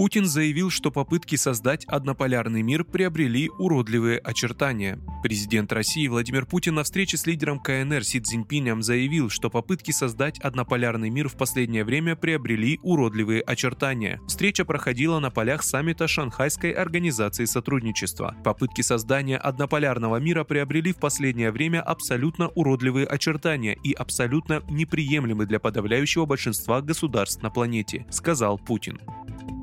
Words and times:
Путин 0.00 0.24
заявил, 0.24 0.70
что 0.70 0.90
попытки 0.90 1.36
создать 1.36 1.84
однополярный 1.84 2.62
мир 2.62 2.84
приобрели 2.84 3.50
уродливые 3.58 4.18
очертания. 4.18 4.98
Президент 5.22 5.70
России 5.74 6.08
Владимир 6.08 6.46
Путин 6.46 6.76
на 6.76 6.84
встрече 6.84 7.18
с 7.18 7.26
лидером 7.26 7.58
КНР 7.60 8.02
Си 8.02 8.18
Цзиньпинем 8.18 8.82
заявил, 8.82 9.28
что 9.28 9.50
попытки 9.50 9.90
создать 9.90 10.38
однополярный 10.38 11.10
мир 11.10 11.28
в 11.28 11.36
последнее 11.36 11.84
время 11.84 12.16
приобрели 12.16 12.80
уродливые 12.82 13.42
очертания. 13.42 14.22
Встреча 14.26 14.64
проходила 14.64 15.18
на 15.18 15.30
полях 15.30 15.62
саммита 15.62 16.08
Шанхайской 16.08 16.70
организации 16.70 17.44
сотрудничества. 17.44 18.34
Попытки 18.42 18.80
создания 18.80 19.36
однополярного 19.36 20.16
мира 20.16 20.44
приобрели 20.44 20.94
в 20.94 20.96
последнее 20.96 21.50
время 21.50 21.82
абсолютно 21.82 22.48
уродливые 22.48 23.04
очертания 23.04 23.76
и 23.84 23.92
абсолютно 23.92 24.62
неприемлемы 24.70 25.44
для 25.44 25.60
подавляющего 25.60 26.24
большинства 26.24 26.80
государств 26.80 27.42
на 27.42 27.50
планете, 27.50 28.06
сказал 28.08 28.56
Путин. 28.56 28.98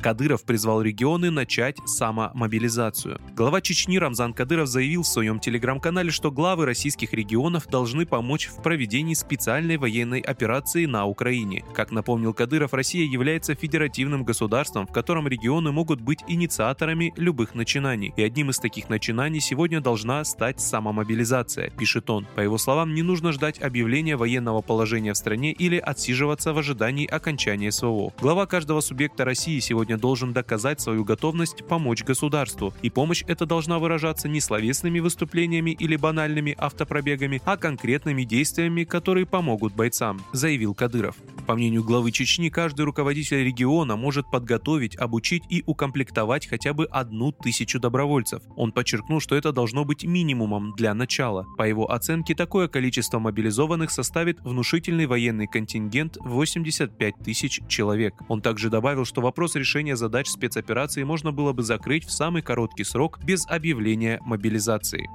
Кадыров 0.00 0.44
призвал 0.44 0.80
регионы 0.80 1.30
начать 1.30 1.76
самомобилизацию. 1.84 3.20
Глава 3.36 3.60
Чечни 3.60 3.98
Рамзан 3.98 4.32
Кадыров 4.32 4.66
заявил 4.66 5.02
в 5.02 5.06
своем 5.06 5.38
телеграм-канале, 5.40 6.10
что 6.10 6.30
главы 6.30 6.64
российских 6.64 7.12
регионов 7.12 7.68
должны 7.68 8.06
помочь 8.06 8.48
в 8.48 8.62
проведении 8.62 9.14
специальной 9.14 9.76
военной 9.76 10.20
операции 10.20 10.86
на 10.86 11.04
Украине. 11.06 11.64
Как 11.74 11.90
напомнил 11.90 12.32
Кадыров, 12.32 12.72
Россия 12.72 13.04
является 13.04 13.54
федеративным 13.54 14.24
государством, 14.24 14.86
в 14.86 14.92
котором 14.92 15.28
регионы 15.28 15.70
могут 15.70 16.00
быть 16.00 16.20
инициаторами 16.26 17.12
любых 17.16 17.54
начинаний. 17.54 18.14
И 18.16 18.22
одним 18.22 18.50
из 18.50 18.58
таких 18.58 18.88
начинаний 18.88 19.40
сегодня 19.40 19.80
должна 19.80 20.24
стать 20.24 20.60
самомобилизация, 20.60 21.70
пишет 21.70 22.08
он. 22.08 22.26
По 22.34 22.40
его 22.40 22.56
словам, 22.56 22.94
не 22.94 23.02
нужно 23.02 23.32
ждать 23.32 23.60
объявления 23.60 24.16
военного 24.16 24.62
положения 24.62 25.12
в 25.12 25.18
стране 25.18 25.52
или 25.52 25.76
отсиживаться 25.76 26.54
в 26.54 26.58
ожидании 26.58 27.06
окончания 27.06 27.70
СВО. 27.70 28.14
Глава 28.20 28.46
каждого 28.46 28.80
субъекта 28.80 29.24
России 29.26 29.58
сегодня 29.58 29.89
сегодня 29.90 30.00
должен 30.00 30.32
доказать 30.32 30.80
свою 30.80 31.04
готовность 31.04 31.64
помочь 31.66 32.04
государству. 32.04 32.72
И 32.82 32.90
помощь 32.90 33.24
эта 33.26 33.44
должна 33.44 33.78
выражаться 33.78 34.28
не 34.28 34.40
словесными 34.40 35.00
выступлениями 35.00 35.72
или 35.72 35.96
банальными 35.96 36.54
автопробегами, 36.58 37.42
а 37.44 37.56
конкретными 37.56 38.22
действиями, 38.22 38.84
которые 38.84 39.26
помогут 39.26 39.74
бойцам, 39.74 40.20
заявил 40.32 40.74
Кадыров. 40.74 41.16
По 41.50 41.56
мнению 41.56 41.82
главы 41.82 42.12
Чечни, 42.12 42.48
каждый 42.48 42.82
руководитель 42.82 43.42
региона 43.44 43.96
может 43.96 44.30
подготовить, 44.30 44.94
обучить 44.94 45.42
и 45.48 45.64
укомплектовать 45.66 46.46
хотя 46.46 46.72
бы 46.72 46.84
одну 46.84 47.32
тысячу 47.32 47.80
добровольцев. 47.80 48.40
Он 48.54 48.70
подчеркнул, 48.70 49.18
что 49.18 49.34
это 49.34 49.50
должно 49.50 49.84
быть 49.84 50.04
минимумом 50.04 50.72
для 50.76 50.94
начала. 50.94 51.44
По 51.58 51.66
его 51.66 51.90
оценке, 51.90 52.36
такое 52.36 52.68
количество 52.68 53.18
мобилизованных 53.18 53.90
составит 53.90 54.40
внушительный 54.42 55.06
военный 55.06 55.48
контингент 55.48 56.18
85 56.20 57.14
тысяч 57.24 57.60
человек. 57.66 58.14
Он 58.28 58.40
также 58.42 58.70
добавил, 58.70 59.04
что 59.04 59.20
вопрос 59.20 59.56
решения 59.56 59.96
задач 59.96 60.28
спецоперации 60.28 61.02
можно 61.02 61.32
было 61.32 61.52
бы 61.52 61.64
закрыть 61.64 62.04
в 62.04 62.12
самый 62.12 62.42
короткий 62.42 62.84
срок 62.84 63.18
без 63.24 63.44
объявления 63.48 64.20
мобилизации. 64.24 65.08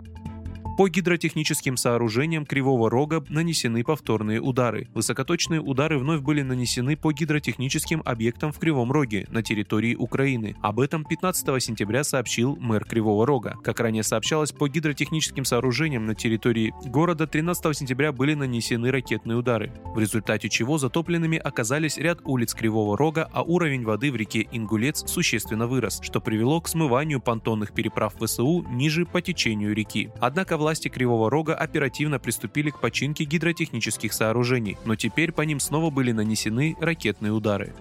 По 0.78 0.90
гидротехническим 0.90 1.78
сооружениям 1.78 2.46
Кривого 2.46 2.90
Рога 2.90 3.24
нанесены 3.30 3.82
повторные 3.86 4.42
удары. 4.42 4.90
Высокоточные 4.94 5.62
удары 5.62 5.98
вновь 5.98 6.20
были 6.20 6.42
нанесены 6.42 6.98
по 6.98 7.14
гидротехническим 7.14 8.02
объектам 8.04 8.52
в 8.52 8.60
Кривом 8.60 8.92
Роге 8.92 9.26
на 9.30 9.42
территории 9.42 9.96
Украины. 9.96 10.58
Об 10.62 10.82
этом 10.82 11.06
15 11.06 11.64
сентября 11.64 12.04
сообщил 12.04 12.58
мэр 12.58 12.84
Кривого 12.84 13.26
Рога. 13.26 13.56
Как 13.64 13.80
ранее 13.80 14.04
сообщалось, 14.04 14.52
по 14.52 14.68
гидротехническим 14.68 15.46
сооружениям 15.46 16.06
на 16.06 16.14
территории 16.14 16.74
города 16.84 17.26
13 17.26 17.78
сентября 17.78 18.12
были 18.12 18.34
нанесены 18.34 18.92
ракетные 18.92 19.38
удары, 19.38 19.72
в 19.86 20.00
результате 20.00 20.50
чего 20.50 20.78
затопленными 20.78 21.38
оказались 21.38 21.98
ряд 21.98 22.20
улиц 22.26 22.54
Кривого 22.54 22.98
Рога, 22.98 23.30
а 23.32 23.44
уровень 23.44 23.86
воды 23.86 24.12
в 24.12 24.18
реке 24.18 24.46
Ингулец 24.52 25.10
существенно 25.10 25.68
вырос, 25.68 26.02
что 26.02 26.20
привело 26.20 26.60
к 26.60 26.68
смыванию 26.68 27.22
понтонных 27.22 27.72
переправ 27.72 28.14
ВСУ 28.20 28.66
ниже 28.70 29.06
по 29.06 29.22
течению 29.22 29.74
реки. 29.74 30.10
Однако 30.20 30.58
власти 30.66 30.88
Кривого 30.88 31.30
Рога 31.30 31.54
оперативно 31.54 32.18
приступили 32.18 32.72
к 32.72 32.80
починке 32.80 33.24
гидротехнических 33.24 34.12
сооружений, 34.12 34.78
но 34.84 34.96
теперь 34.96 35.32
по 35.32 35.44
ним 35.44 35.60
снова 35.60 35.92
были 35.92 36.12
нанесены 36.12 36.76
ракетные 36.82 37.32
удары. 37.32 37.76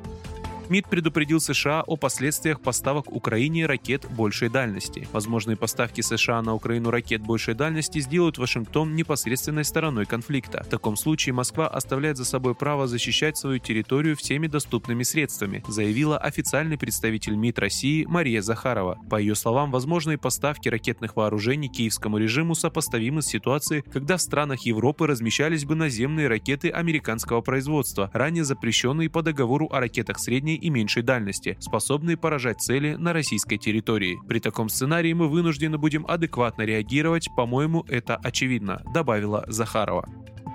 МИД 0.71 0.89
предупредил 0.89 1.41
США 1.41 1.83
о 1.87 1.97
последствиях 1.97 2.61
поставок 2.61 3.13
Украине 3.13 3.67
ракет 3.67 4.07
большей 4.11 4.49
дальности. 4.49 5.07
Возможные 5.13 5.57
поставки 5.57 6.01
США 6.01 6.41
на 6.41 6.55
Украину 6.55 6.91
ракет 6.91 7.21
большей 7.21 7.55
дальности 7.55 7.99
сделают 8.01 8.39
Вашингтон 8.39 8.95
непосредственной 8.97 9.65
стороной 9.65 10.07
конфликта. 10.07 10.63
В 10.65 10.69
таком 10.69 10.97
случае 10.97 11.35
Москва 11.35 11.69
оставляет 11.69 12.17
за 12.17 12.25
собой 12.25 12.55
право 12.55 12.87
защищать 12.87 13.37
свою 13.37 13.59
территорию 13.59 14.17
всеми 14.17 14.47
доступными 14.47 15.03
средствами, 15.03 15.63
заявила 15.69 16.17
официальный 16.17 16.79
представитель 16.79 17.35
МИД 17.35 17.59
России 17.59 18.07
Мария 18.07 18.41
Захарова. 18.41 18.99
По 19.11 19.21
ее 19.21 19.35
словам, 19.35 19.71
возможные 19.71 20.17
поставки 20.17 20.69
ракетных 20.71 21.17
вооружений 21.17 21.69
киевскому 21.69 22.17
режиму 22.17 22.55
сопоставимы 22.55 23.21
с 23.21 23.27
ситуацией, 23.27 23.83
когда 23.93 24.17
в 24.17 24.23
странах 24.23 24.61
Европы 24.61 25.07
размещались 25.07 25.67
бы 25.67 25.75
наземные 25.75 26.29
ракеты 26.29 26.71
американского 26.71 27.43
производства, 27.43 28.11
ранее 28.15 28.45
запрещенные 28.45 29.11
по 29.11 29.23
договору 29.23 29.69
о 29.71 29.81
ракетах 29.81 30.19
средней 30.19 30.54
средней 30.55 30.67
и 30.67 30.71
меньшей 30.71 31.03
дальности, 31.03 31.57
способные 31.61 32.17
поражать 32.17 32.61
цели 32.61 32.95
на 32.95 33.13
российской 33.13 33.59
территории. 33.59 34.19
При 34.29 34.41
таком 34.41 34.69
сценарии 34.69 35.13
мы 35.13 35.29
вынуждены 35.29 35.79
будем 35.79 36.05
адекватно 36.07 36.63
реагировать, 36.63 37.29
по-моему, 37.37 37.85
это 37.89 38.17
очевидно, 38.17 38.81
добавила 38.95 39.45
Захарова. 39.49 40.09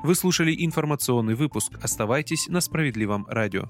Вы 0.04 0.16
слушали 0.16 0.56
информационный 0.58 1.36
выпуск. 1.36 1.72
Оставайтесь 1.84 2.48
на 2.48 2.62
справедливом 2.62 3.26
радио. 3.30 3.70